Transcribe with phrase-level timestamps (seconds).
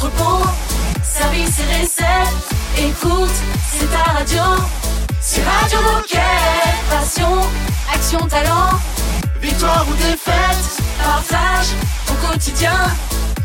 [0.00, 0.46] entrepôt,
[1.02, 2.48] service et recettes.
[2.78, 3.30] Écoute,
[3.70, 4.42] c'est ta radio.
[5.20, 6.20] C'est Radio Moquette.
[6.88, 7.40] Passion,
[7.92, 8.78] action, talent.
[9.42, 11.68] Victoire ou défaite, partage
[12.08, 12.78] au quotidien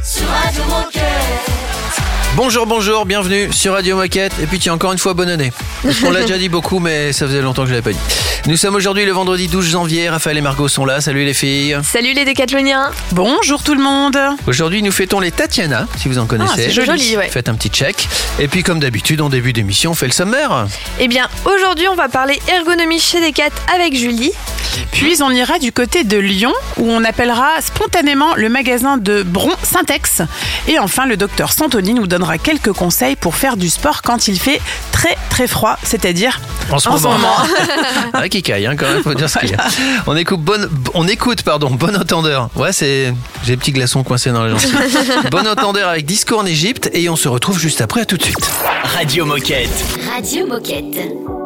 [0.01, 2.04] sur Radio Moquette.
[2.35, 4.33] Bonjour, bonjour, bienvenue sur Radio Moquette.
[4.43, 5.53] Et puis tiens, encore une fois, bonne année.
[5.81, 8.15] Parce qu'on l'a déjà dit beaucoup, mais ça faisait longtemps que je l'avais pas dit.
[8.47, 10.09] Nous sommes aujourd'hui le vendredi 12 janvier.
[10.09, 10.99] Raphaël et Margot sont là.
[10.99, 11.77] Salut les filles.
[11.83, 16.25] Salut les décathloniens Bonjour tout le monde Aujourd'hui, nous fêtons les Tatiana, si vous en
[16.25, 16.69] connaissez.
[16.69, 17.29] c'est joli, ouais.
[17.29, 18.07] Faites un petit check.
[18.37, 20.67] Et puis, comme d'habitude, en début d'émission, on fait le sommaire.
[20.99, 24.33] Eh bien, aujourd'hui, on va parler ergonomie chez Decat avec Julie.
[24.91, 29.53] Puis on ira du côté de Lyon où on appellera spontanément le magasin de Bron
[29.63, 30.21] Syntex.
[30.67, 34.39] Et enfin, le docteur Santoni nous donnera quelques conseils pour faire du sport quand il
[34.39, 34.59] fait
[34.91, 36.39] très très froid, c'est-à-dire
[36.71, 37.17] En ce En ce moment.
[37.17, 37.35] moment.
[38.13, 39.65] ah, qui caille, hein, quand même, faut dire ce qu'il y a.
[40.07, 42.49] On écoute, bon, on écoute, pardon, bon entendeur.
[42.55, 43.13] Ouais, c'est.
[43.43, 44.75] J'ai des petits glaçons coincés dans la gencive.
[45.31, 48.23] bon entendeur avec Disco en Égypte et on se retrouve juste après, à tout de
[48.23, 48.49] suite.
[48.95, 49.69] Radio Moquette.
[50.13, 51.44] Radio Moquette.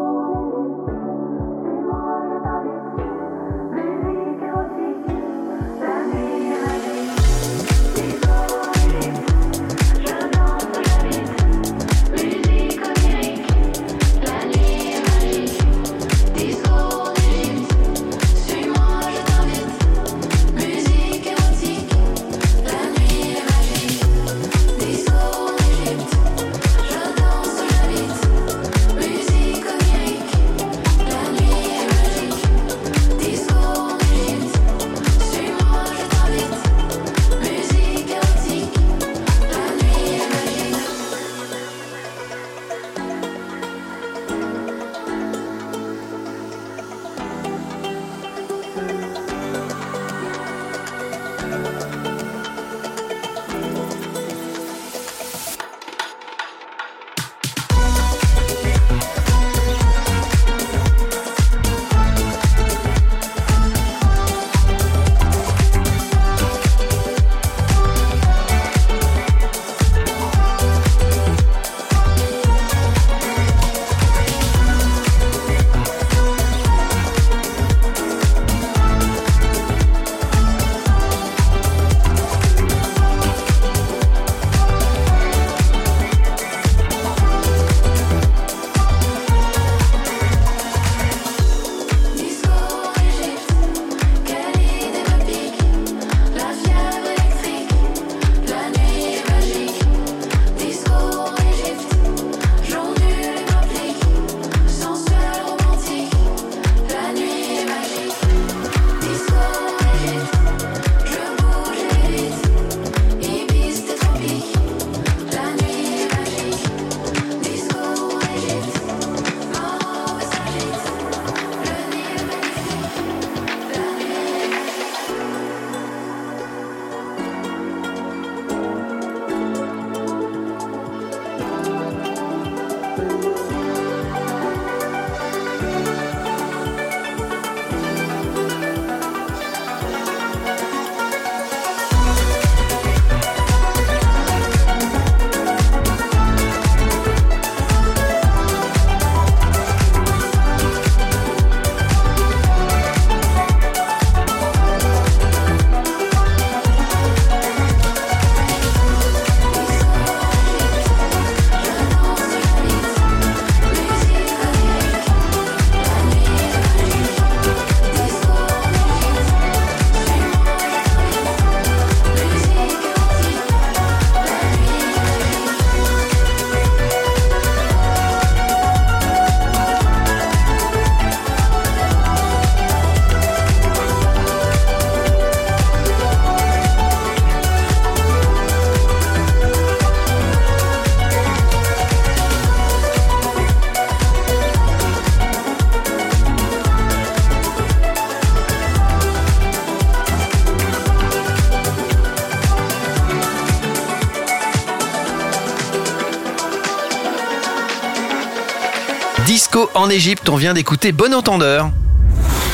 [209.79, 211.71] En Égypte, on vient d'écouter Bon Entendeur.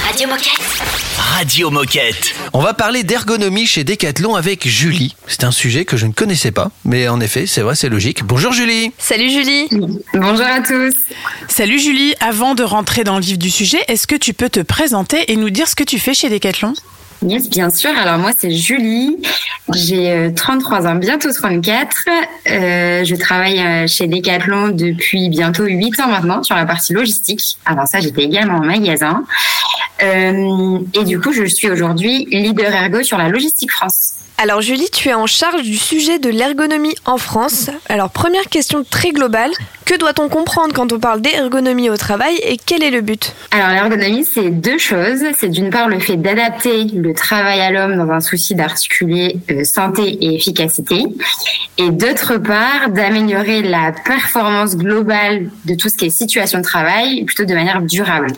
[0.07, 0.61] Radio Moquette.
[1.17, 2.35] Radio Moquette.
[2.53, 5.15] On va parler d'ergonomie chez Decathlon avec Julie.
[5.25, 8.23] C'est un sujet que je ne connaissais pas, mais en effet, c'est vrai, c'est logique.
[8.23, 8.91] Bonjour Julie.
[8.99, 9.67] Salut Julie
[10.13, 10.93] Bonjour à tous.
[11.47, 14.59] Salut Julie, avant de rentrer dans le vif du sujet, est-ce que tu peux te
[14.59, 16.75] présenter et nous dire ce que tu fais chez Decathlon?
[17.25, 17.89] Yes, bien sûr.
[17.97, 19.17] Alors moi, c'est Julie.
[19.73, 22.07] J'ai 33 ans, bientôt 34.
[22.49, 27.57] Euh, je travaille chez Decathlon depuis bientôt 8 ans maintenant sur la partie logistique.
[27.65, 29.23] Avant ça, j'étais également en magasin.
[30.03, 34.13] Euh, et du coup, je suis aujourd'hui leader ergo sur la logistique France.
[34.37, 37.69] Alors Julie, tu es en charge du sujet de l'ergonomie en France.
[37.87, 39.51] Alors première question très globale,
[39.85, 43.33] que doit-on comprendre quand on parle d'ergonomie au travail et quel est le but?
[43.51, 45.23] Alors l'ergonomie, c'est deux choses.
[45.39, 49.63] C'est d'une part le fait d'adapter le travail à l'homme dans un souci d'articuler euh,
[49.63, 51.01] santé et efficacité,
[51.77, 57.23] et d'autre part d'améliorer la performance globale de tout ce qui est situation de travail,
[57.23, 58.33] plutôt de manière durable.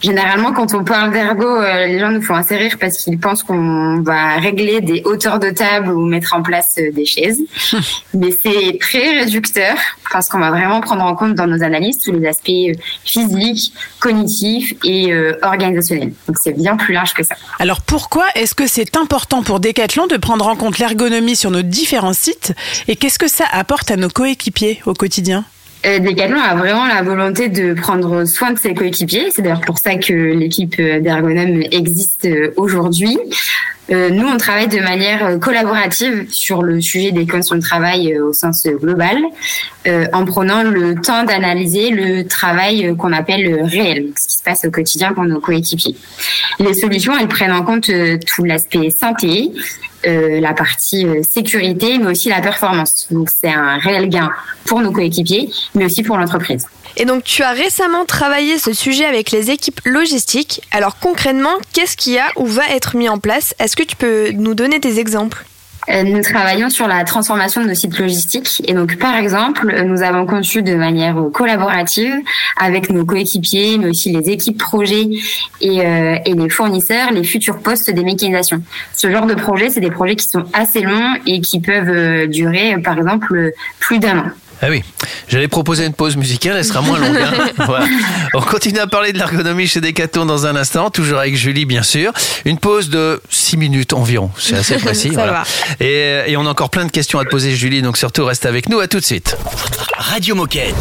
[0.00, 3.42] Généralement, quand on parle d'ergo, euh, les gens nous font assez rire parce qu'ils pensent
[3.42, 7.42] qu'on va régler des hauteurs de table ou mettre en place euh, des chaises.
[8.14, 9.76] Mais c'est très réducteur
[10.10, 12.72] parce qu'on va vraiment prendre en compte dans nos analyses tous les aspects euh,
[13.04, 15.12] physiques, cognitifs et
[15.42, 16.12] organisationnels.
[16.26, 17.34] Donc c'est bien plus large que ça.
[17.58, 21.62] Alors pourquoi est-ce que c'est important pour Decathlon de prendre en compte l'ergonomie sur nos
[21.62, 22.54] différents sites
[22.88, 25.44] et qu'est-ce que ça apporte à nos coéquipiers au quotidien?
[25.84, 29.30] Decathlon a vraiment la volonté de prendre soin de ses coéquipiers.
[29.30, 33.18] C'est d'ailleurs pour ça que l'équipe d'ergonomes existe euh, aujourd'hui.
[33.90, 38.32] Euh, nous, on travaille de manière collaborative sur le sujet des conditions de travail au
[38.32, 39.18] sens global,
[40.12, 44.70] en prenant le temps d'analyser le travail qu'on appelle réel, ce qui se passe au
[44.70, 45.96] quotidien pour nos coéquipiers.
[46.58, 47.90] Les solutions, elles prennent en compte
[48.26, 49.50] tout l'aspect santé,
[50.06, 53.06] euh, la partie euh, sécurité, mais aussi la performance.
[53.10, 54.30] Donc c'est un réel gain
[54.64, 56.66] pour nos coéquipiers, mais aussi pour l'entreprise.
[56.96, 60.62] Et donc tu as récemment travaillé ce sujet avec les équipes logistiques.
[60.70, 63.54] Alors concrètement, qu'est-ce qu'il y a ou va être mis en place?
[63.58, 65.44] Est-ce que tu peux nous donner des exemples?
[65.88, 68.62] Euh, nous travaillons sur la transformation de nos sites logistiques.
[68.66, 72.14] Et donc, par exemple, nous avons conçu de manière collaborative
[72.56, 75.08] avec nos coéquipiers, mais aussi les équipes projets
[75.60, 78.62] et, euh, et les fournisseurs, les futurs postes des mécanisations.
[78.94, 82.26] Ce genre de projet, c'est des projets qui sont assez longs et qui peuvent euh,
[82.26, 84.26] durer, par exemple, plus d'un an.
[84.62, 84.82] Ah oui,
[85.28, 87.16] j'allais proposer une pause musicale, elle sera moins longue.
[87.16, 87.88] Hein.
[88.34, 91.82] On continue à parler de l'ergonomie chez Decathlon dans un instant, toujours avec Julie bien
[91.82, 92.12] sûr.
[92.44, 95.10] Une pause de 6 minutes environ, c'est assez précis.
[95.10, 95.44] voilà.
[95.80, 98.44] Et, et, on a encore plein de questions à te poser Julie, donc surtout reste
[98.44, 99.36] avec nous, à tout de suite.
[99.96, 100.74] Radio Moquette.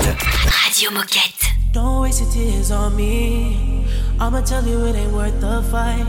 [0.65, 1.45] Radio Moquette.
[1.73, 3.85] Don't waste your tears on me.
[4.19, 6.03] I'ma tell you it ain't worth the fight.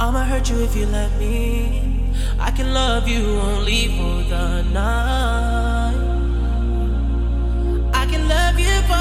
[0.00, 1.82] I'ma hurt you if you let me.
[2.40, 5.63] I can love you only for the night.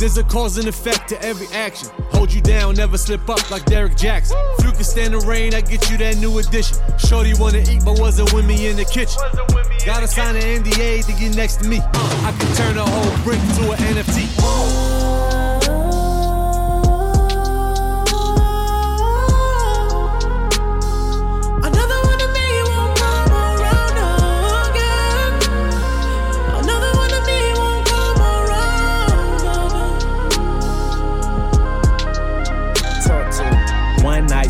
[0.00, 1.90] There's a cause and effect to every action.
[2.12, 4.34] Hold you down, never slip up like Derek Jackson.
[4.64, 6.78] You can stand the rain, I get you that new addition.
[6.98, 9.20] Shorty wanna eat, but wasn't with me in the kitchen.
[9.84, 11.80] Gotta sign an NDA to get next to me.
[11.82, 14.99] I can turn a whole brick to an NFT.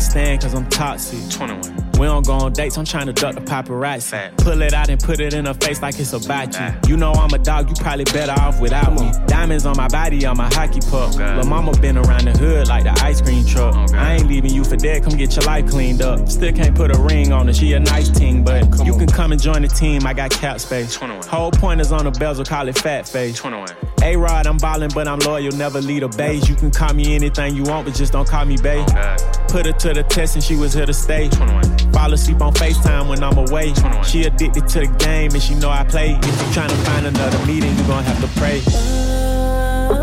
[0.01, 1.29] Stand cause I'm toxic.
[1.29, 1.80] 21.
[1.99, 4.09] We don't go on dates, I'm trying to duck the paparazzi.
[4.09, 4.37] Fat.
[4.37, 6.89] Pull it out and put it in her face like it's about you.
[6.89, 9.11] You know I'm a dog, you probably better off without me.
[9.27, 11.15] Diamonds on my body, on my hockey puck.
[11.15, 13.75] Lil' mama been around the hood like the ice cream truck.
[13.93, 16.27] I ain't leaving you for dead, come get your life cleaned up.
[16.27, 18.99] Still can't put a ring on her, she a nice team, but come you on.
[18.99, 20.95] can come and join the team, I got cap space.
[20.95, 21.27] 21.
[21.27, 23.37] Whole point is on the bezel, call it fat face.
[23.37, 23.67] 21.
[24.03, 26.49] A-Rod, I'm ballin', but I'm loyal, never lead a beige.
[26.49, 28.87] You can call me anything you want, but just don't call me babe.
[28.89, 29.15] Oh,
[29.47, 31.29] Put her to the test and she was here to stay.
[31.29, 31.90] 21.
[32.01, 33.73] Fall asleep on FaceTime when I'm away.
[34.03, 36.17] She addicted to the game and she know I play.
[36.19, 38.61] If you trying to find another meeting, you gon' have to pray.
[39.85, 39.99] Oh,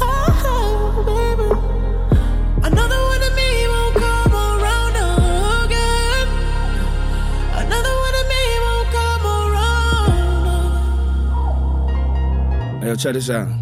[0.00, 4.96] oh, oh, another one of me won't come around
[5.66, 6.28] again.
[7.64, 10.16] Another one of me won't come around.
[12.80, 13.61] Hey, yo, check this out.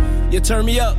[0.31, 0.97] Yeah, turn me up.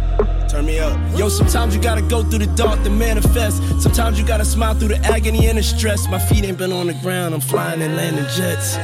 [0.51, 0.99] Turn me up.
[1.19, 3.63] Yo, sometimes you gotta go through the dark to manifest.
[3.81, 6.07] Sometimes you gotta smile through the agony and the stress.
[6.09, 8.77] My feet ain't been on the ground, I'm flying and landing jets.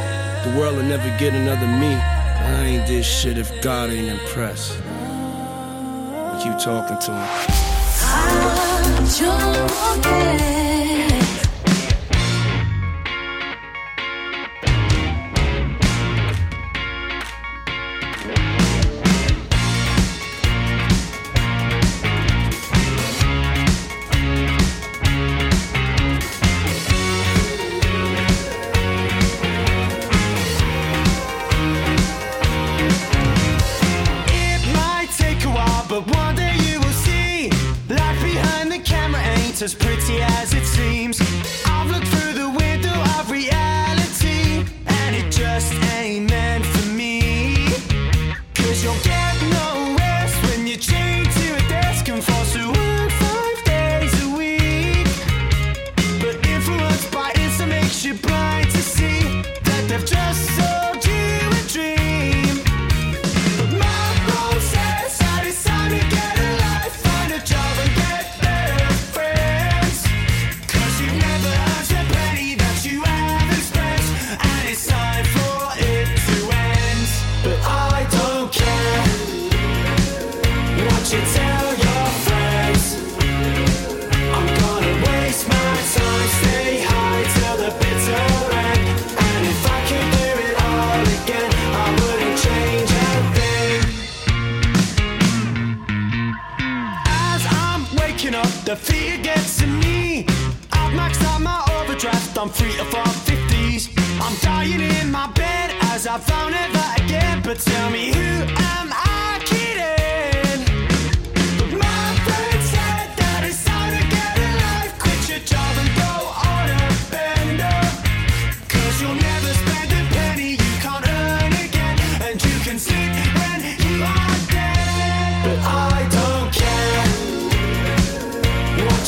[0.44, 1.92] The world will never get another me.
[1.94, 4.72] I ain't this shit if God ain't impressed.
[6.42, 7.58] Keep talking to him.
[9.10, 10.67] Radio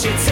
[0.02, 0.29] she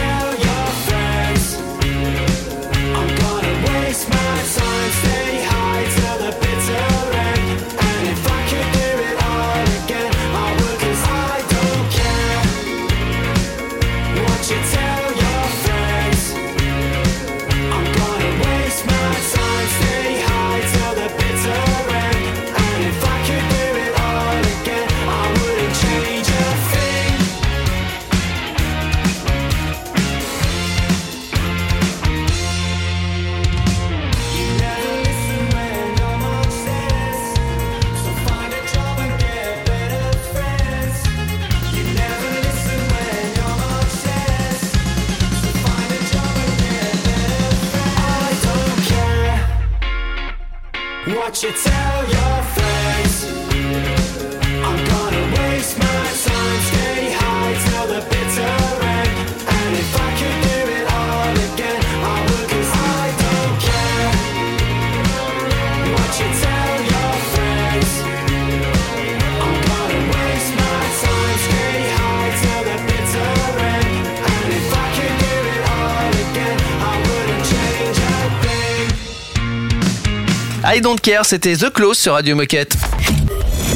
[80.79, 82.77] I don't care, c'était The Close sur Radio Moquette.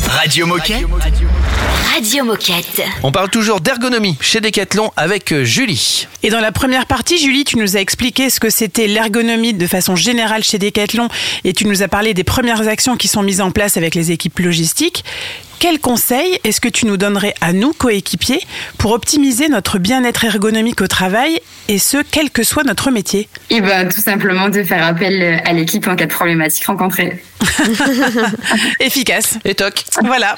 [0.08, 0.86] Radio Moquette.
[1.94, 2.82] Radio Moquette.
[3.04, 6.08] On parle toujours d'ergonomie chez Decathlon avec euh, Julie.
[6.22, 9.68] Et dans la première partie, Julie, tu nous as expliqué ce que c'était l'ergonomie de
[9.68, 11.10] façon générale chez Decathlon
[11.44, 14.12] et tu nous as parlé des premières actions qui sont mises en place avec les
[14.12, 15.04] équipes logistiques.
[15.64, 18.42] Quel conseil est-ce que tu nous donnerais à nous, coéquipiers,
[18.78, 21.40] pour optimiser notre bien-être ergonomique au travail,
[21.70, 23.30] et ce, quel que soit notre métier?
[23.50, 27.24] Et ben, tout simplement de faire appel à l'équipe en cas de problématique rencontrée.
[28.82, 29.38] Efficace.
[29.46, 29.86] Et toc.
[30.04, 30.36] Voilà.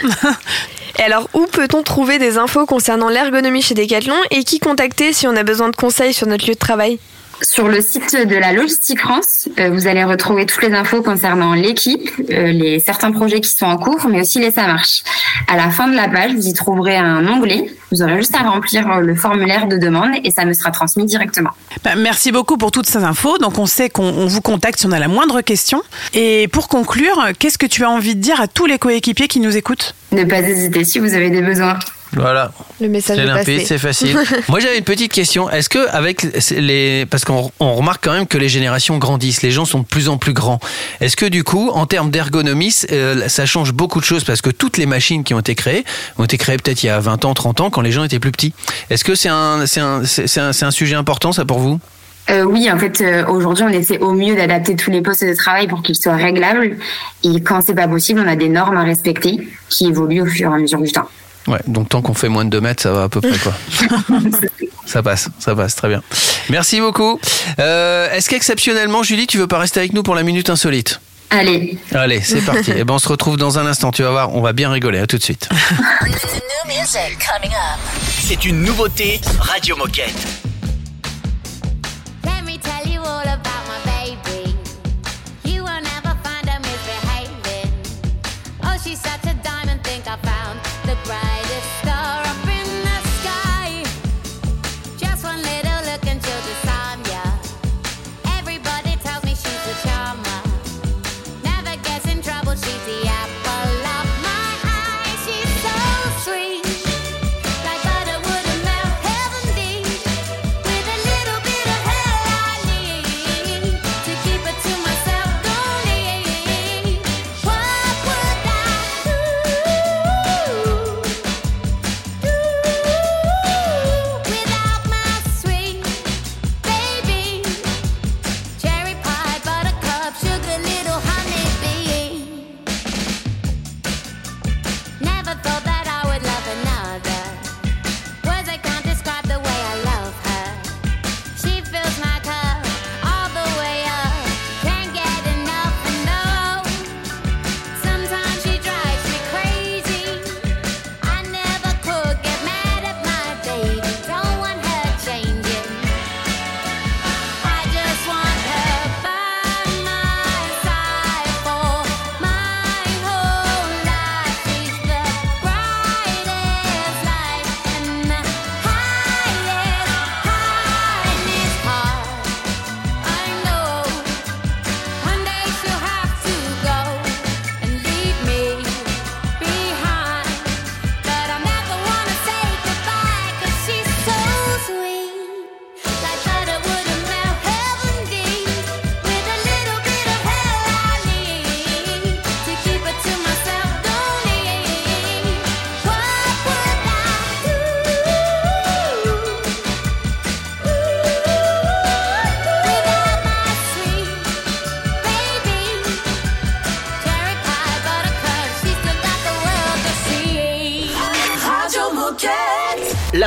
[1.00, 5.26] Et alors, où peut-on trouver des infos concernant l'ergonomie chez Decathlon et qui contacter si
[5.26, 7.00] on a besoin de conseils sur notre lieu de travail?
[7.42, 11.54] Sur le site de la Logistique France, euh, vous allez retrouver toutes les infos concernant
[11.54, 15.04] l'équipe, euh, les certains projets qui sont en cours, mais aussi les ça marche.
[15.48, 17.70] À la fin de la page, vous y trouverez un onglet.
[17.92, 21.06] Vous aurez juste à remplir euh, le formulaire de demande et ça me sera transmis
[21.06, 21.52] directement.
[21.84, 23.38] Bah, merci beaucoup pour toutes ces infos.
[23.38, 25.84] Donc on sait qu'on on vous contacte si on a la moindre question.
[26.14, 29.42] Et pour conclure, qu'est-ce que tu as envie de dire à tous les coéquipiers qui
[29.42, 29.94] nous écoutent?
[30.14, 31.78] Ne pas hésiter si vous avez des besoins.
[32.14, 32.52] Voilà.
[32.80, 34.18] Le message C'est est limpide, c'est facile.
[34.50, 35.50] Moi, j'avais une petite question.
[35.50, 39.52] Est-ce que avec les, parce qu'on on remarque quand même que les générations grandissent, les
[39.52, 40.60] gens sont de plus en plus grands.
[41.02, 44.50] Est-ce que du coup, en termes d'ergonomie, euh, ça change beaucoup de choses parce que
[44.50, 45.84] toutes les machines qui ont été créées
[46.18, 48.20] ont été créées peut-être il y a 20 ans, 30 ans, quand les gens étaient
[48.20, 48.54] plus petits.
[48.90, 51.80] Est-ce que c'est un, c'est un, c'est un sujet important ça pour vous?
[52.30, 55.36] Euh, oui, en fait, euh, aujourd'hui, on essaie au mieux d'adapter tous les postes de
[55.36, 56.78] travail pour qu'ils soient réglables.
[57.24, 60.52] Et quand c'est pas possible, on a des normes à respecter qui évoluent au fur
[60.52, 61.08] et à mesure du temps.
[61.48, 63.54] Ouais, donc tant qu'on fait moins de 2 mètres, ça va à peu près quoi.
[64.86, 66.02] ça passe, ça passe, très bien.
[66.50, 67.20] Merci beaucoup.
[67.60, 71.00] Euh, Est-ce qu'exceptionnellement, Julie, tu veux pas rester avec nous pour la minute insolite?
[71.30, 71.78] Allez.
[71.92, 72.72] Allez, c'est parti.
[72.72, 73.92] Et ben on se retrouve dans un instant.
[73.92, 75.00] Tu vas voir, on va bien rigoler.
[75.00, 75.50] À tout de suite.
[78.22, 80.55] C'est une nouveauté Radio Moquette.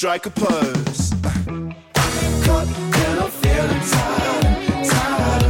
[0.00, 1.12] strike a pose.
[2.46, 2.68] Caught
[3.04, 4.44] and I'm feeling tired,
[4.88, 5.44] tired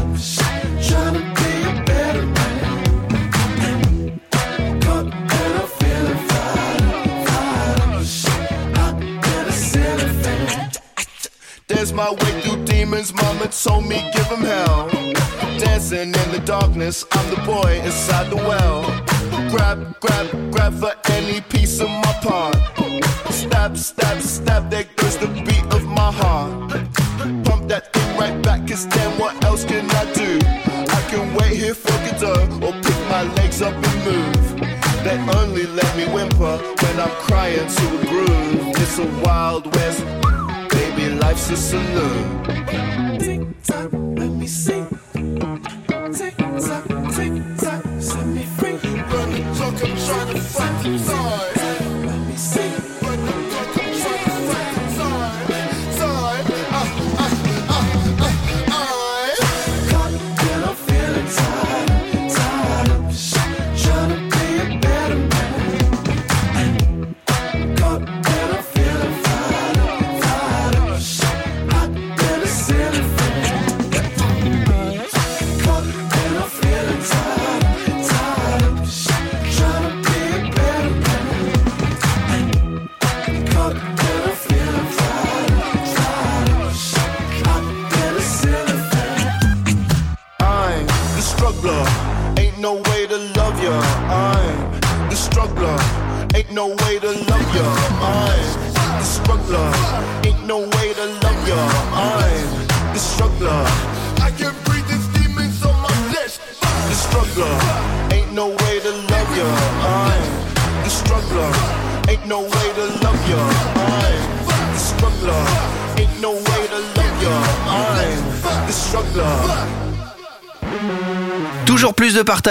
[0.89, 2.81] trying to be a better man.
[4.83, 6.19] Caught and I'm feeling.
[11.69, 13.15] There's my way through demons.
[13.15, 14.89] Mama told me give 'em hell.
[15.61, 18.20] Dancing in the darkness, I'm the boy inside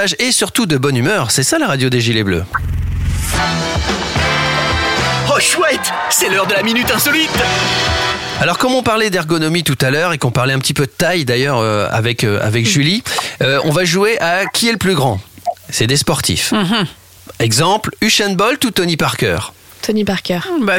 [0.09, 2.43] partage et surtout de bonne humeur, c'est ça la radio des Gilets Bleus.
[5.31, 7.29] Oh chouette, c'est l'heure de la minute insolite.
[8.41, 10.91] Alors comme on parlait d'ergonomie tout à l'heure et qu'on parlait un petit peu de
[10.91, 13.03] taille d'ailleurs euh, avec, euh, avec Julie,
[13.41, 15.19] euh, on va jouer à qui est le plus grand?
[15.69, 16.53] C'est des sportifs.
[17.39, 19.39] Exemple, Usain Bolt ou Tony Parker?
[19.81, 20.39] Tony Parker.
[20.61, 20.75] Bah,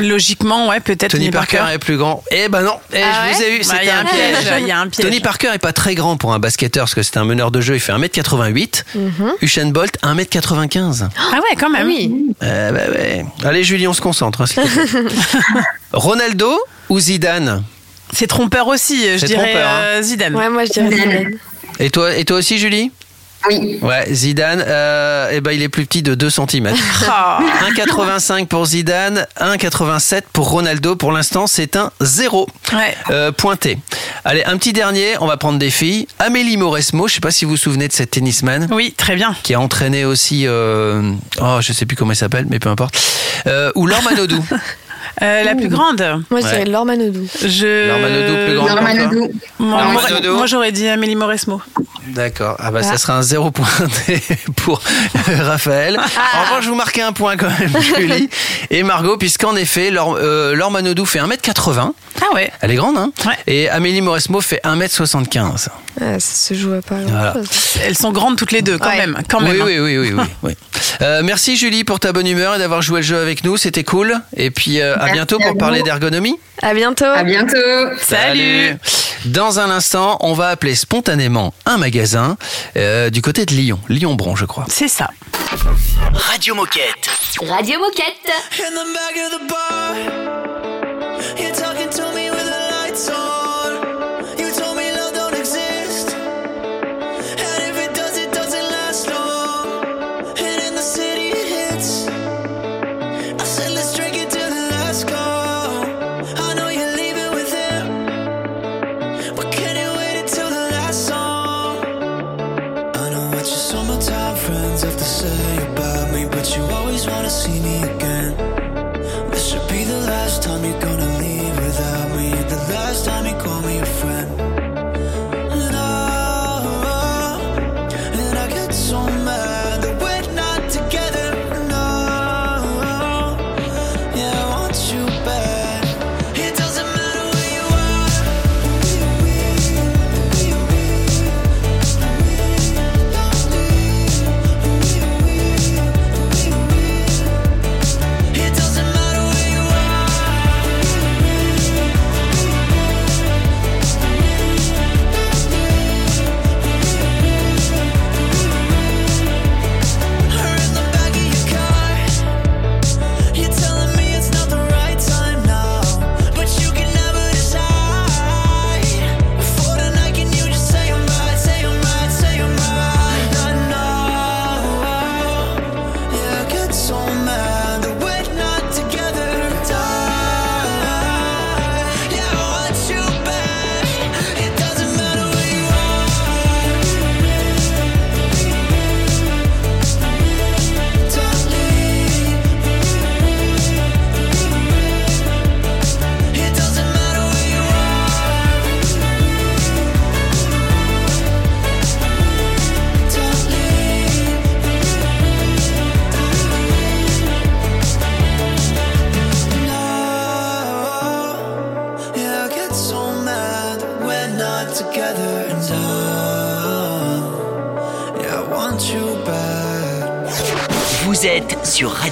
[0.00, 2.22] Logiquement, ouais, peut-être Tony Parker, est plus grand.
[2.30, 4.04] Eh ben non, eh, Ah je vous ai eu, Bah, c'était il y a un
[4.04, 4.54] piège, piège.
[4.60, 5.06] il y a un piège.
[5.06, 7.60] Tony Parker est pas très grand pour un basketteur parce que c'est un meneur de
[7.60, 8.84] jeu, il fait 1m88.
[8.94, 9.32] Mhm.
[9.42, 11.08] Usain Bolt 1m95.
[11.32, 11.86] Ah ouais, quand même.
[11.86, 12.34] Oui.
[12.42, 13.24] Euh, bah ouais.
[13.44, 14.42] Allez Julie, on se concentre.
[14.42, 14.46] hein.
[15.92, 16.52] Ronaldo
[16.88, 17.64] ou Zidane?
[18.12, 19.80] C'est trompeur aussi, je C'est dirais trompeur, hein.
[19.80, 20.34] euh, Zidane.
[20.36, 21.30] Ouais, moi je dirais Zidane.
[21.80, 22.92] et toi, et toi aussi Julie?
[23.48, 23.78] Oui.
[23.82, 26.74] Ouais, Zidane, euh, eh ben, il est plus petit de 2 cm.
[27.08, 27.40] Ah.
[27.70, 30.96] 1,85 pour Zidane, 1,87 pour Ronaldo.
[30.96, 32.94] Pour l'instant, c'est un 0 Ouais.
[33.10, 33.78] euh, pointé.
[34.24, 36.06] Allez, un petit dernier, on va prendre des filles.
[36.18, 38.66] Amélie Mauresmo, je sais pas si vous vous souvenez de cette tennisman.
[38.70, 39.36] Oui, très bien.
[39.42, 42.98] Qui a entraîné aussi, euh, oh, je sais plus comment elle s'appelle, mais peu importe.
[43.46, 44.44] Euh, ou Laure Manodou.
[45.22, 46.64] Euh, la plus grande Moi je dirais.
[46.64, 47.26] Laure Manodou.
[47.42, 47.88] je...
[47.88, 48.68] Laure Manodou, plus grande.
[48.68, 49.30] Laure Manodou.
[49.58, 50.36] Moi, Laure moi- Manodou.
[50.36, 51.60] moi, j'aurais dit Amélie Mauresmo.
[52.08, 52.56] D'accord.
[52.58, 52.86] Ah bah Ah.
[52.86, 54.22] ça sera un zéro pointé
[54.56, 54.80] pour
[55.26, 55.98] Raphaël.
[55.98, 58.28] En revanche, vous marquez un point quand même, Julie
[58.70, 61.92] et Margot, puisqu'en effet, Laure, euh, Laure Manodou fait 1m80.
[62.22, 62.50] Ah ouais.
[62.60, 63.34] Elle est grande, hein Ouais.
[63.46, 65.68] Et Amélie Mauresmo fait 1m75.
[66.00, 67.34] Ah, ça se joue à pas Voilà.
[67.84, 68.96] Elles sont grandes toutes les deux, quand Ouais.
[68.98, 69.18] même.
[69.28, 69.60] Quand oui, même.
[69.60, 69.64] hein.
[69.66, 70.52] oui, oui, oui, oui, oui.
[71.02, 73.56] Euh, merci Julie pour ta bonne humeur et d'avoir joué le jeu avec nous.
[73.56, 74.14] C'était cool.
[74.36, 75.58] Et puis euh, à bientôt à pour vous.
[75.58, 76.38] parler d'ergonomie.
[76.62, 77.04] À bientôt.
[77.04, 77.56] À bientôt.
[78.00, 78.76] Salut.
[79.26, 82.36] Dans un instant, on va appeler spontanément un magasin
[82.76, 83.80] euh, du côté de Lyon.
[83.88, 84.64] Lyon-Bron, je crois.
[84.68, 85.10] C'est ça.
[86.14, 87.10] Radio Moquette.
[87.48, 88.32] Radio Moquette.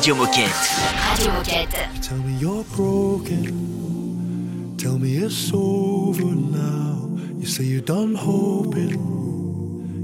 [0.05, 0.69] Radio Moquette.
[1.17, 1.89] Radio Moquette.
[2.03, 3.43] Tell me you're broken.
[4.77, 7.09] Tell me it's over now.
[7.39, 9.01] You say you're done hoping.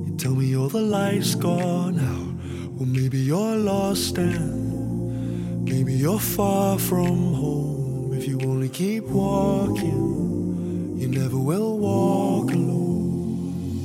[0.07, 2.33] You tell me you're the light's gone out.
[2.77, 8.15] Well, maybe you're lost and maybe you're far from home.
[8.15, 13.85] If you only keep walking, you never will walk alone.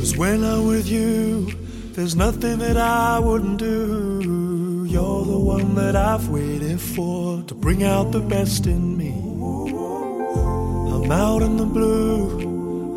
[0.00, 1.46] Cause when I'm with you,
[1.92, 4.49] there's nothing that I wouldn't do.
[5.00, 9.12] You're the one that I've waited for to bring out the best in me.
[10.94, 12.38] I'm out in the blue,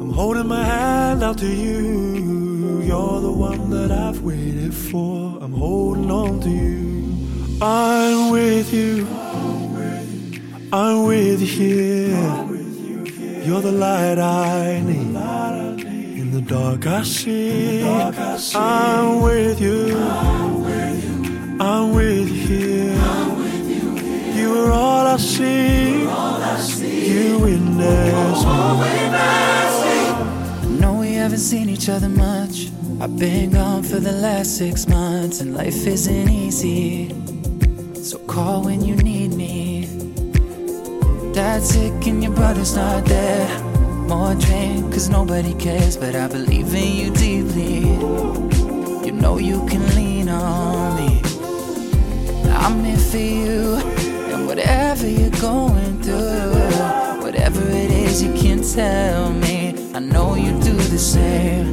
[0.02, 2.82] I'm holding my hand out to you.
[2.82, 7.58] You're the one that I've waited for, I'm holding on to you.
[7.62, 9.08] I'm with you,
[10.74, 13.46] I'm with you here.
[13.46, 15.16] You're the light I need.
[16.20, 17.82] In the dark I see.
[18.56, 20.63] I'm with you.
[21.64, 22.94] I'm with you here.
[24.36, 26.02] You are all I see.
[26.02, 28.44] You witness
[30.68, 30.80] me.
[30.82, 32.70] know we haven't seen each other much.
[33.00, 37.16] I've been gone for the last six months, and life isn't easy.
[37.96, 39.88] So call when you need me.
[41.34, 43.48] Dad's sick and your brother's not there.
[44.10, 47.80] More drink, cause nobody cares, but I believe in you deeply.
[49.08, 50.83] You know you can lean on.
[52.66, 53.76] I'm here for you,
[54.32, 56.54] and whatever you're going through,
[57.22, 61.68] whatever it is you can tell me, I know you do the same.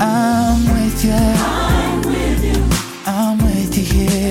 [0.00, 1.12] I'm with you.
[1.12, 2.58] I'm with you.
[3.06, 4.25] I'm with you here.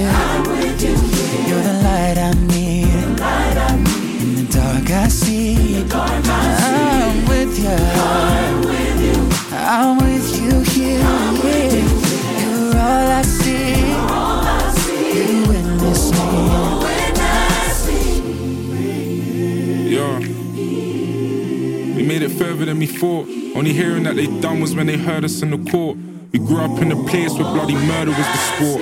[22.66, 23.28] Further than we thought.
[23.56, 25.98] Only hearing that they done was when they heard us in the court.
[26.32, 28.82] We grew up in a place where bloody murder was the sport.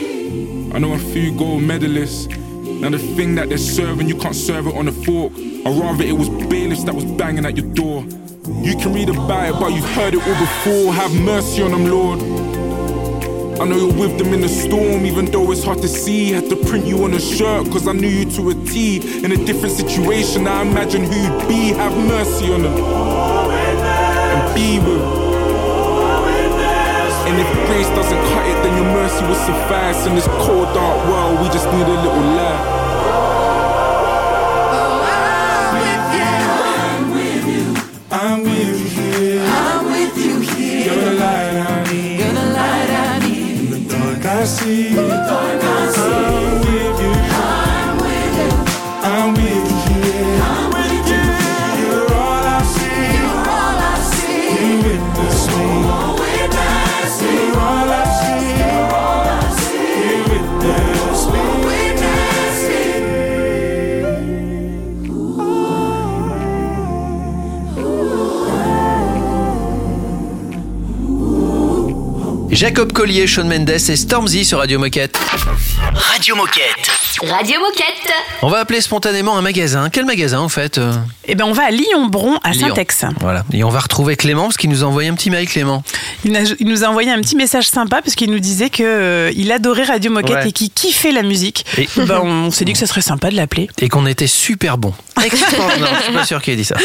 [0.75, 2.27] I know a few gold medalists.
[2.79, 5.33] Now the thing that they're serving, you can't serve it on a fork.
[5.65, 8.03] Or rather, it was bailiffs that was banging at your door.
[8.61, 10.93] You can read about it, but you've heard it all before.
[10.93, 12.19] Have mercy on them, Lord.
[13.59, 16.31] I know you're with them in the storm, even though it's hard to see.
[16.31, 19.23] Had to print you on a shirt, cause I knew you to a T.
[19.23, 21.69] In a different situation, I imagine who you'd be.
[21.77, 23.42] Have mercy on them.
[24.53, 24.85] With.
[27.25, 30.05] And if grace doesn't cut it, then your mercy will suffice.
[30.05, 32.82] In this cold, dark world, we just need a little light.
[72.63, 75.19] Jacob Collier, Sean Mendes et Stormzy sur Radio Moquette.
[75.93, 76.89] Radio Moquette.
[77.21, 78.13] Radio Moquette.
[78.41, 79.89] On va appeler spontanément un magasin.
[79.89, 80.93] Quel magasin en fait euh
[81.25, 82.69] Eh ben, on va à Lyon-Bron, à Lyon.
[82.69, 83.03] Saint-Ex.
[83.19, 83.43] Voilà.
[83.51, 85.83] Et on va retrouver Clément parce qu'il nous a envoyé un petit mail, Clément.
[86.23, 88.81] Il, a- il nous a envoyé un petit message sympa parce qu'il nous disait que
[88.83, 90.47] euh, il adorait Radio Moquette Ouais.
[90.47, 91.65] et qu'il kiffait la musique.
[91.77, 93.69] Et- Ben, on s'est dit que ce serait sympa de l'appeler.
[93.81, 94.93] Et qu'on était super bon.
[95.23, 95.91] Extraordinaire.
[95.91, 96.75] non, je suis pas sûr qu'il ait dit ça.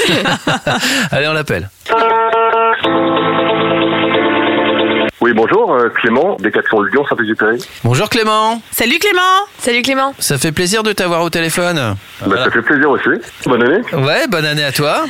[1.13, 1.71] Allez, on l'appelle.
[5.29, 7.59] Oui, bonjour, euh, Clément, Décathlon Lyon, Saint-Exupéry.
[7.85, 8.63] Bonjour Clément.
[8.71, 9.21] Salut Clément
[9.59, 10.15] Salut Clément.
[10.19, 11.97] Ça fait plaisir de t'avoir au téléphone.
[12.27, 13.11] Bah, ça fait plaisir aussi.
[13.45, 13.83] Bonne année.
[13.93, 15.05] Ouais, bonne année à toi.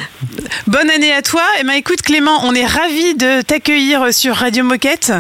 [0.67, 1.43] Bonne année à toi.
[1.61, 5.13] Eh ben, écoute Clément, on est ravis de t'accueillir sur Radio Moquette.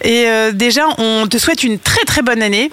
[0.00, 2.70] Et euh, déjà, on te souhaite une très très bonne année.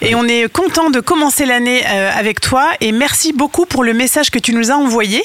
[0.00, 2.68] Et on est content de commencer l'année euh, avec toi.
[2.80, 5.24] Et merci beaucoup pour le message que tu nous as envoyé.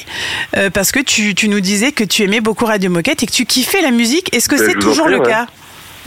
[0.58, 3.32] euh, parce que tu, tu nous disais que tu aimais beaucoup Radio Moquette et que
[3.32, 4.36] tu kiffais la musique.
[4.36, 5.30] Est-ce que c'est toujours prie, le ouais.
[5.30, 5.46] cas?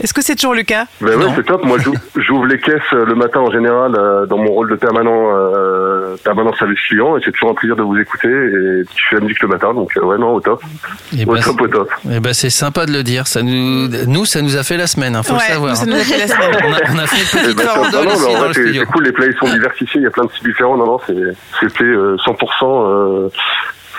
[0.03, 1.63] Est-ce que c'est toujours le cas Ben ouais, c'est top.
[1.65, 4.75] Moi, j'ou- j'ouvre les caisses euh, le matin en général euh, dans mon rôle de
[4.75, 9.07] permanent, euh, permanent service client et c'est toujours un plaisir de vous écouter et tu
[9.09, 10.61] fais la musique le matin donc euh, ouais non au top.
[11.17, 11.89] Eh au ben, top, au top.
[12.11, 13.27] Eh ben, c'est sympa de le dire.
[13.27, 15.15] Ça nous, nous, ça nous a fait la semaine.
[15.15, 15.71] Hein, faut Ouais, le savoir.
[15.71, 15.87] nous, ça hein.
[15.87, 16.57] nous a fait la semaine.
[16.63, 19.03] On a, on a fait une Eh petite ben, farandole Non, non, en c'est cool,
[19.03, 20.77] les plays sont diversifiés, il y a plein de styles différents.
[20.77, 22.85] Non, non, c'est- c'était euh, 100%,
[23.25, 23.29] euh,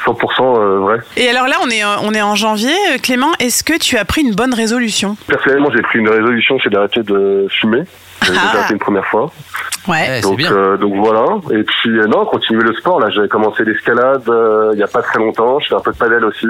[0.06, 0.98] 100% euh, vrai.
[1.16, 2.74] Et alors là, on est, euh, on est en janvier.
[2.92, 5.16] Euh, Clément, est-ce que tu as pris une bonne résolution?
[5.26, 7.84] Personnellement, j'ai pris une résolution, c'est d'arrêter de fumer.
[8.22, 9.30] J'avais déjà été une première fois.
[9.86, 11.24] Ouais, donc, euh, donc voilà.
[11.52, 13.00] Et puis non, continuer le sport.
[13.00, 15.60] Là, j'avais commencé l'escalade euh, il y a pas très longtemps.
[15.60, 16.46] Je fais un peu de padel aussi.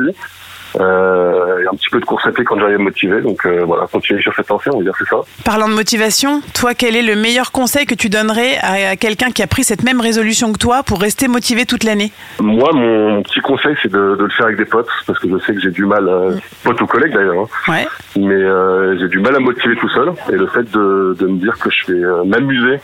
[0.79, 3.21] Euh, et un petit peu de course à pied quand j'arrive motivé.
[3.21, 5.17] Donc euh, voilà, continuer sur cette lancée, on va dire c'est ça.
[5.45, 9.31] Parlant de motivation, toi, quel est le meilleur conseil que tu donnerais à, à quelqu'un
[9.31, 12.13] qui a pris cette même résolution que toi pour rester motivé toute l'année?
[12.41, 15.29] Moi, mon, mon petit conseil, c'est de, de le faire avec des potes, parce que
[15.29, 16.33] je sais que j'ai du mal, euh,
[16.65, 17.73] potes ou collègues d'ailleurs, hein.
[17.73, 17.87] Ouais.
[18.17, 20.13] mais euh, j'ai du mal à me motiver tout seul.
[20.33, 22.79] Et le fait de, de me dire que je vais euh, m'amuser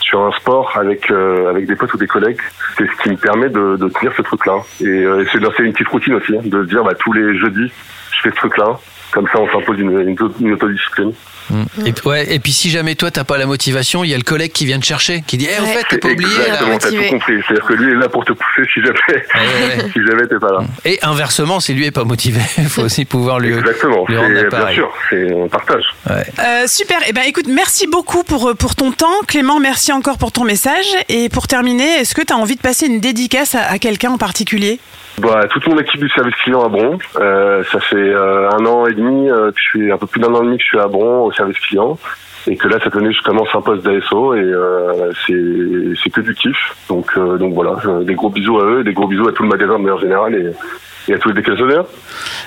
[0.00, 2.40] sur un sport avec euh, avec des potes ou des collègues,
[2.76, 4.58] c'est ce qui me permet de, de tenir ce truc-là.
[4.80, 7.36] Et euh, c'est c'est une petite routine aussi, hein, de se dire bah, tous les
[7.38, 7.72] jeudis,
[8.12, 8.78] je fais ce truc-là.
[9.12, 11.12] Comme ça, on s'impose une, une, une autodiscipline.
[11.86, 14.16] Et, puis- ouais, et puis si jamais toi t'as pas la motivation, il y a
[14.16, 16.44] le collègue qui vient te chercher, qui dit Eh, au fait, t'as pas oublié là.
[16.44, 17.34] Exactement, t'as tout compris.
[17.46, 20.60] C'est-à-dire que lui est là pour te pousser si jamais, si jamais t'es pas là.
[20.84, 24.48] Et inversement, si lui est pas motivé, il faut aussi pouvoir lui, Exactement, lui rendre
[24.48, 25.84] bien sûr, c'est on partage.
[26.10, 26.98] Euh, super.
[27.08, 29.06] Eh ben, écoute, merci beaucoup pour, pour ton temps.
[29.26, 30.86] Clément, merci encore pour ton message.
[31.08, 34.10] Et pour terminer, est-ce que tu as envie de passer une dédicace à, à quelqu'un
[34.10, 34.80] en particulier?
[35.20, 36.98] Bah, toute mon équipe du service client à Bron.
[37.16, 40.20] Euh, ça fait euh, un an et demi, euh, que je suis un peu plus
[40.20, 41.98] d'un an et demi que je suis à Bron au service client.
[42.46, 46.34] Et que là, cette année, je commence un poste d'ASO et euh, c'est que du
[46.34, 46.56] kiff.
[46.88, 49.48] Donc, euh, donc voilà, des gros bisous à eux des gros bisous à tout le
[49.48, 50.50] magasin de manière générale et,
[51.08, 51.86] et à tous les décalzonneurs.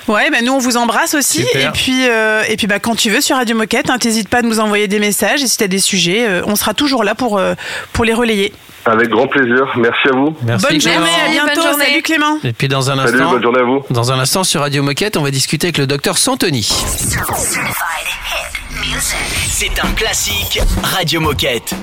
[0.08, 1.42] Ouais, ben nous on vous embrasse aussi.
[1.44, 1.68] Super.
[1.68, 4.38] Et puis, euh, et puis bah, quand tu veux sur Radio Moquette, hein, t'hésites pas
[4.38, 5.42] à nous envoyer des messages.
[5.42, 7.54] Et si tu as des sujets, euh, on sera toujours là pour, euh,
[7.92, 8.52] pour les relayer.
[8.84, 9.72] Avec grand plaisir.
[9.76, 10.34] Merci à vous.
[10.42, 10.96] Merci, bonne Clément.
[10.96, 11.54] journée, à bientôt.
[11.54, 11.84] bonne journée.
[11.86, 12.38] Salut Clément.
[12.42, 13.84] Et puis dans un Salut, instant, bonne journée à vous.
[13.90, 16.68] dans un instant sur Radio Moquette, on va discuter avec le docteur Santoni.
[19.48, 21.20] C'est un classique Radio.
[21.20, 21.74] Moquette.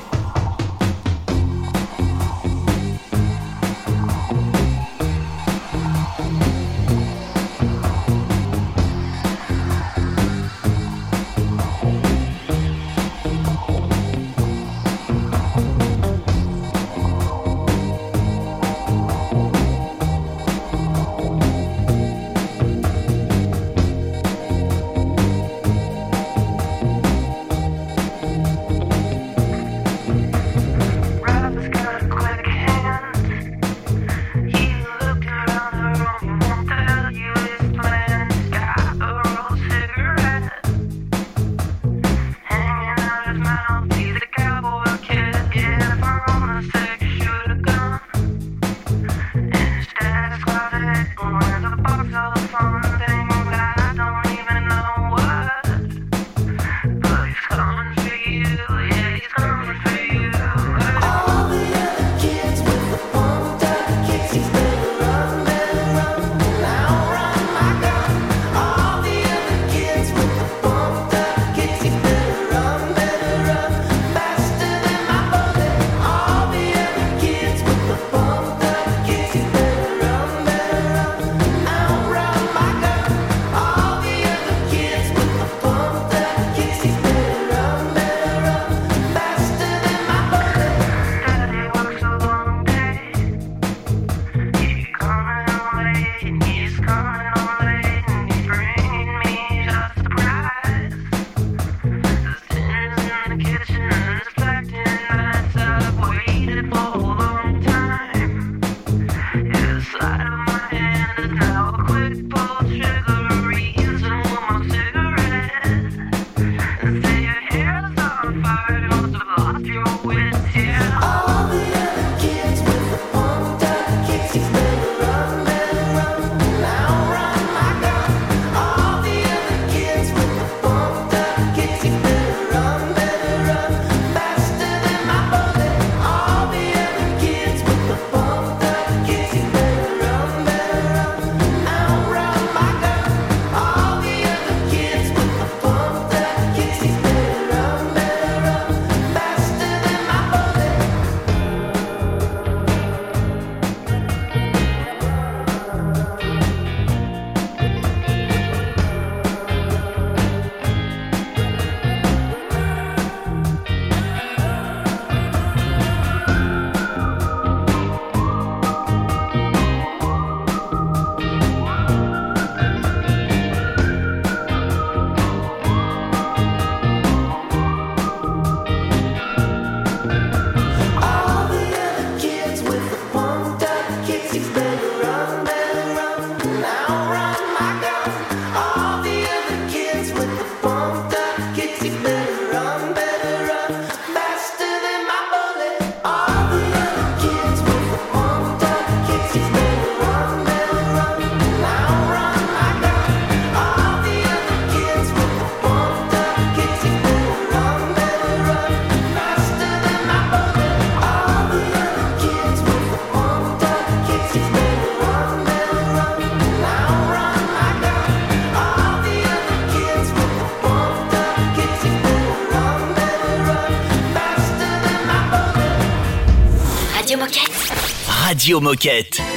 [228.50, 229.29] Radio Moquette.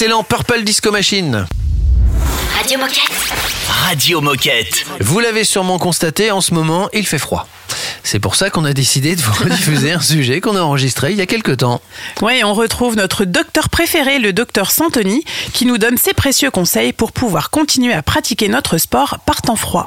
[0.00, 1.44] Excellent Purple Disco Machine.
[2.56, 3.12] Radio Moquette.
[3.68, 4.86] Radio Moquette.
[4.98, 7.46] Vous l'avez sûrement constaté, en ce moment, il fait froid.
[8.02, 11.18] C'est pour ça qu'on a décidé de vous rediffuser un sujet qu'on a enregistré il
[11.18, 11.82] y a quelques temps.
[12.22, 15.22] Ouais, on retrouve notre docteur préféré, le docteur Santoni,
[15.52, 19.54] qui nous donne ses précieux conseils pour pouvoir continuer à pratiquer notre sport par temps
[19.54, 19.86] froid.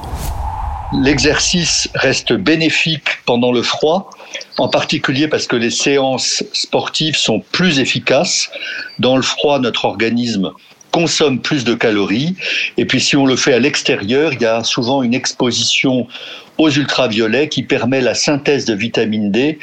[1.02, 4.12] L'exercice reste bénéfique pendant le froid,
[4.58, 8.50] en particulier parce que les séances sportives sont plus efficaces.
[9.00, 10.52] Dans le froid, notre organisme
[10.92, 12.36] consomme plus de calories.
[12.78, 16.08] Et puis si on le fait à l'extérieur, il y a souvent une exposition
[16.58, 19.58] aux ultraviolets qui permet la synthèse de vitamine D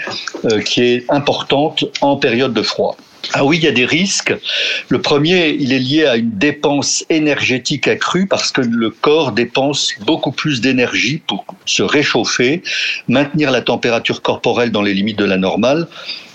[0.44, 2.96] euh, qui est importante en période de froid.
[3.32, 4.34] Ah oui, il y a des risques.
[4.88, 9.92] Le premier, il est lié à une dépense énergétique accrue parce que le corps dépense
[10.00, 12.62] beaucoup plus d'énergie pour se réchauffer,
[13.08, 15.86] maintenir la température corporelle dans les limites de la normale,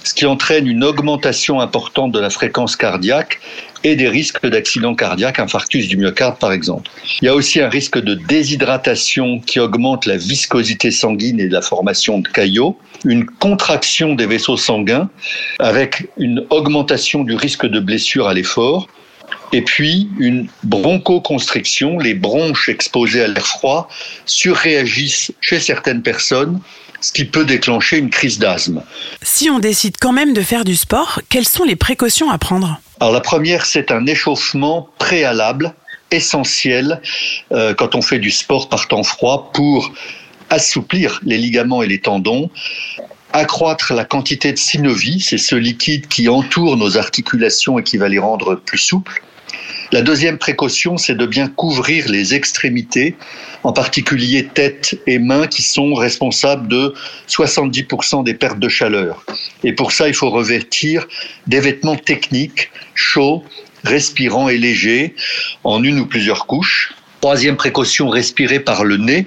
[0.06, 3.40] ce qui entraîne une augmentation importante de la fréquence cardiaque
[3.84, 6.90] et des risques d'accident cardiaque, infarctus du myocarde par exemple.
[7.22, 11.62] Il y a aussi un risque de déshydratation qui augmente la viscosité sanguine et la
[11.62, 15.10] formation de caillots, une contraction des vaisseaux sanguins
[15.60, 18.88] avec une augmentation du risque de blessure à l'effort.
[19.54, 23.90] Et puis, une bronchoconstriction, les bronches exposées à l'air froid,
[24.26, 26.60] surréagissent chez certaines personnes,
[27.06, 28.82] ce qui peut déclencher une crise d'asthme.
[29.22, 32.80] Si on décide quand même de faire du sport, quelles sont les précautions à prendre?
[33.00, 35.76] Alors la première, c'est un échauffement préalable,
[36.10, 37.00] essentiel,
[37.52, 39.94] euh, quand on fait du sport par temps froid, pour
[40.50, 42.50] assouplir les ligaments et les tendons,
[43.34, 48.10] accroître la quantité de synovie, c'est ce liquide qui entoure nos articulations et qui va
[48.10, 49.22] les rendre plus souples.
[49.92, 53.16] La deuxième précaution, c'est de bien couvrir les extrémités,
[53.64, 56.94] en particulier tête et mains, qui sont responsables de
[57.30, 59.24] 70% des pertes de chaleur.
[59.64, 61.08] Et pour ça, il faut revêtir
[61.48, 63.44] des vêtements techniques, chauds,
[63.84, 65.16] respirants et légers,
[65.64, 66.94] en une ou plusieurs couches.
[67.22, 69.26] Troisième précaution, respirer par le nez,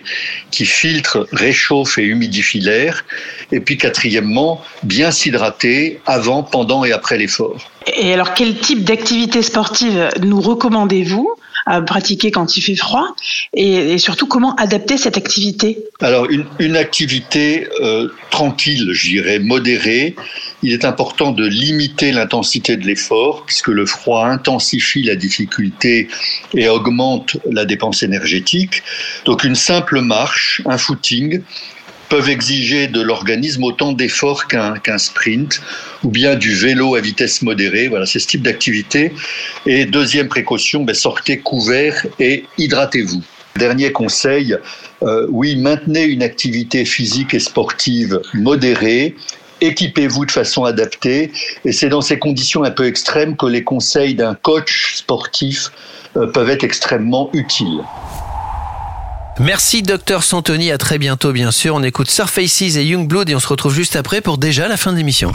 [0.51, 3.05] qui filtre, réchauffe et humidifie l'air.
[3.51, 7.71] Et puis quatrièmement, bien s'hydrater avant, pendant et après l'effort.
[7.97, 11.31] Et alors, quel type d'activité sportive nous recommandez-vous
[11.67, 13.15] à pratiquer quand il fait froid
[13.53, 15.79] et, surtout comment adapter cette activité?
[16.01, 16.27] Alors,
[16.59, 20.17] une, activité euh, tranquille, je dirais, modérée.
[20.63, 26.09] Il est important de limiter l'intensité de l'effort, puisque le froid intensifie la difficulté
[26.55, 28.83] et augmente la dépense énergétique.
[29.25, 31.43] Donc, une simple marche, un footing,
[32.09, 35.61] peuvent exiger de l'organisme autant d'efforts qu'un sprint
[36.03, 37.89] ou bien du vélo à vitesse modérée.
[37.89, 39.13] Voilà, c'est ce type d'activité.
[39.67, 43.23] Et deuxième précaution, ben, sortez couvert et hydratez-vous.
[43.57, 44.57] Dernier conseil,
[45.03, 49.17] euh, oui, maintenez une activité physique et sportive modérée.
[49.61, 51.33] Équipez-vous de façon adaptée
[51.65, 55.73] et c'est dans ces conditions un peu extrêmes que les conseils d'un coach sportif
[56.17, 57.83] euh, peuvent être extrêmement utiles.
[59.41, 61.77] Merci Docteur Santoni, à très bientôt bien sûr.
[61.77, 64.93] On écoute Surfaces et Youngblood et on se retrouve juste après pour déjà la fin
[64.93, 65.33] de l'émission.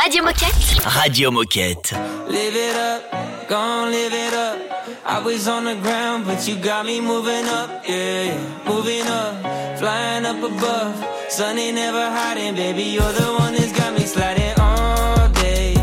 [0.00, 0.54] Radio Moquette.
[0.84, 1.94] Radio Moquette.
[2.30, 3.02] Live it up,
[3.48, 4.70] gon' live it up.
[5.04, 8.36] I was on the ground, but you got me moving up, yeah,
[8.66, 9.34] moving up,
[9.78, 10.94] flying up above.
[11.28, 12.84] Sun ain't never hiding, baby.
[12.84, 15.74] You're the one that's got me sliding all day,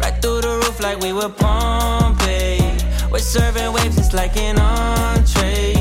[0.00, 2.60] right through the roof like we were Pompeii.
[3.10, 5.77] We're serving waves just like an entree.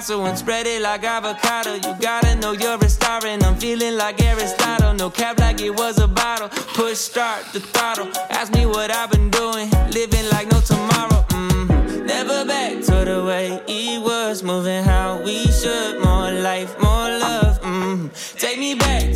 [0.00, 1.74] Picasso and spread it like avocado.
[1.74, 4.94] You gotta know you're a star and I'm feeling like Aristotle.
[4.94, 6.48] No cap like it was a bottle.
[6.48, 8.08] Push start the throttle.
[8.30, 9.68] Ask me what I've been doing.
[9.92, 11.22] Living like no tomorrow.
[11.28, 12.06] Mm.
[12.06, 14.42] Never back to the way it was.
[14.42, 16.02] Moving how we should.
[16.02, 17.60] More life, more love.
[17.60, 18.10] Mm.
[18.38, 19.12] Take me back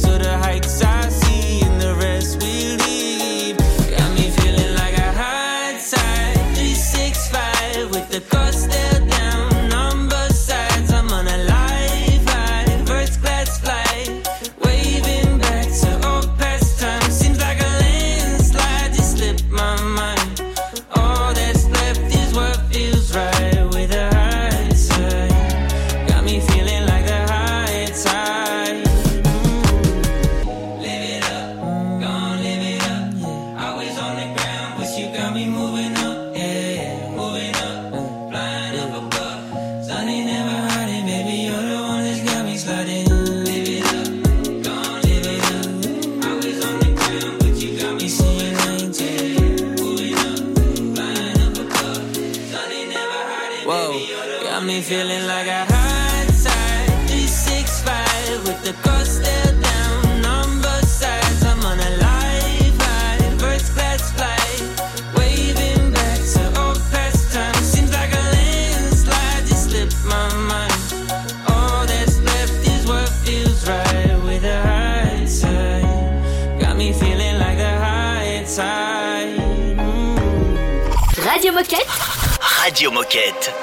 [83.14, 83.53] Radio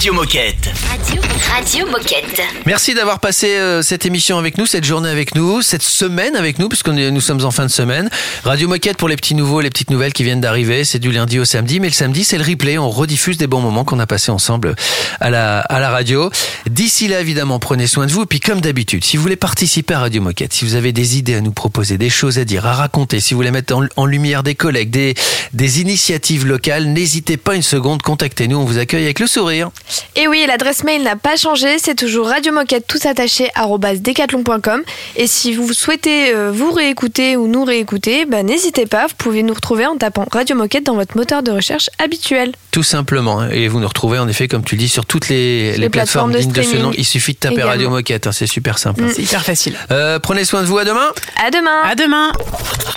[0.00, 0.89] Radio Moquette.
[1.10, 2.40] Radio, Radio Moquette.
[2.66, 6.60] Merci d'avoir passé euh, cette émission avec nous, cette journée avec nous, cette semaine avec
[6.60, 8.08] nous, puisque nous sommes en fin de semaine.
[8.44, 10.84] Radio Moquette pour les petits nouveaux, les petites nouvelles qui viennent d'arriver.
[10.84, 12.78] C'est du lundi au samedi, mais le samedi, c'est le replay.
[12.78, 14.76] On rediffuse des bons moments qu'on a passés ensemble
[15.20, 16.30] à la, à la radio.
[16.68, 18.22] D'ici là, évidemment, prenez soin de vous.
[18.22, 21.18] Et puis, comme d'habitude, si vous voulez participer à Radio Moquette, si vous avez des
[21.18, 23.84] idées à nous proposer, des choses à dire, à raconter, si vous voulez mettre en,
[23.96, 25.14] en lumière des collègues, des,
[25.54, 28.58] des initiatives locales, n'hésitez pas une seconde, contactez-nous.
[28.58, 29.70] On vous accueille avec le sourire.
[30.14, 33.50] Et oui, l'adresse mail n'a pas changé, c'est toujours radiomoquette tout attaché
[33.96, 34.82] decathlon.com.
[35.16, 39.42] Et si vous souhaitez euh, vous réécouter ou nous réécouter, bah, n'hésitez pas, vous pouvez
[39.42, 42.52] nous retrouver en tapant Radio Moquette dans votre moteur de recherche habituel.
[42.70, 43.44] Tout simplement.
[43.46, 46.30] Et vous nous retrouvez en effet, comme tu le dis, sur toutes les, les plateformes,
[46.30, 46.94] plateformes de dignes de ce streaming nom.
[46.96, 47.70] Il suffit de taper également.
[47.72, 49.02] Radio Moquette, hein, c'est super simple.
[49.14, 49.76] C'est hyper facile.
[49.90, 51.12] Euh, prenez soin de vous, à demain.
[51.44, 51.82] À demain.
[51.84, 52.32] À demain.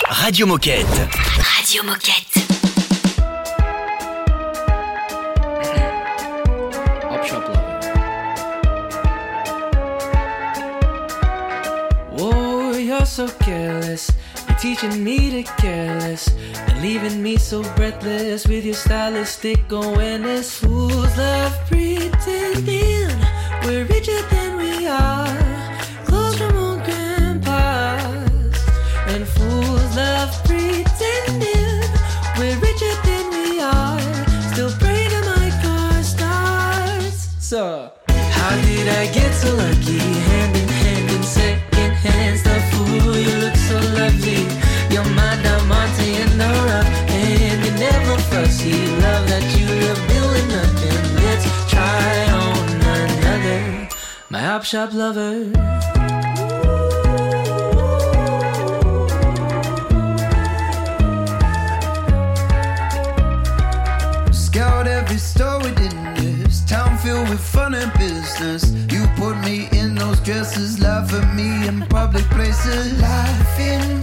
[0.08, 0.86] Radio Moquette.
[1.38, 2.43] Radio Moquette.
[13.04, 14.10] You're so careless.
[14.48, 16.26] You're teaching me to careless
[16.56, 20.58] and leaving me so breathless with your stylistic awareness.
[20.58, 23.10] Fools love pretending
[23.62, 25.36] we're richer than we are.
[26.06, 28.56] Clothes from old grandpas.
[29.12, 31.84] And fools love pretending
[32.38, 34.00] we're richer than we are.
[34.52, 36.02] Still to my car.
[37.38, 40.33] So, how did I get so lucky?
[54.64, 55.44] My shop lover.
[64.32, 68.72] Scout every store within this town filled with fun and business.
[68.90, 72.98] You put me in those dresses, laugh at me in public places.
[73.02, 74.02] Life in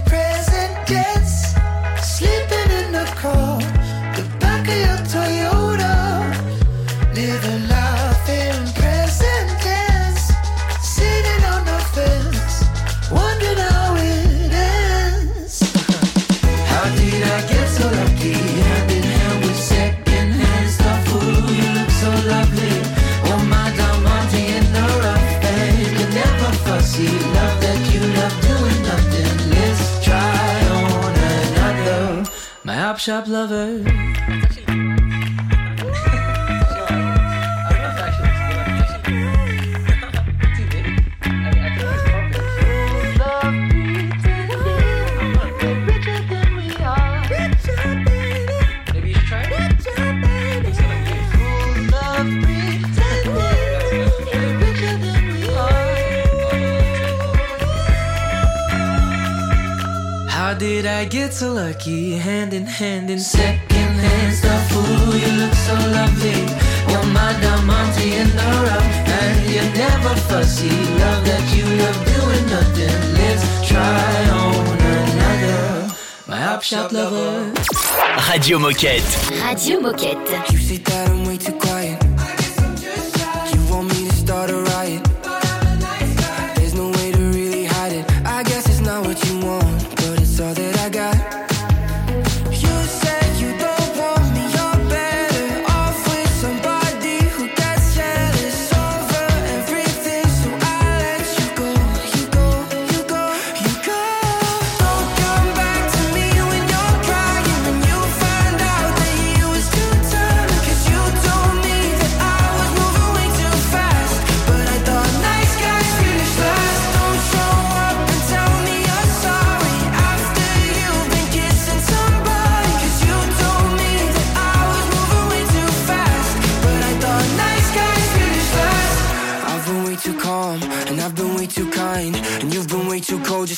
[33.02, 34.11] chop shop lover.
[61.32, 64.72] get so lucky, hand in hand in second hand stuff.
[64.72, 66.40] Ooh, you look so lovely.
[66.90, 70.68] You're my diamante in the rough, and you're never fussy.
[71.02, 72.98] Love that you love doing nothing.
[73.18, 75.94] Let's try on another.
[76.26, 77.52] My op shop lover.
[78.30, 79.12] Radio Moquette.
[79.42, 80.52] Radio Moquette.
[80.52, 82.01] You say that I'm way too quiet.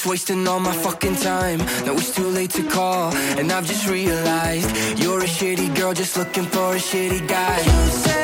[0.06, 1.58] wasting all my fucking time.
[1.84, 6.16] Now it's too late to call, and I've just realized you're a shitty girl just
[6.16, 8.23] looking for a shitty guy.